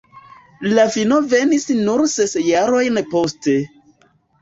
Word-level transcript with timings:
La 0.77 0.85
fino 0.95 1.19
venis 1.35 1.69
nur 1.83 2.05
ses 2.17 2.35
jarojn 2.49 3.01
poste. 3.15 3.59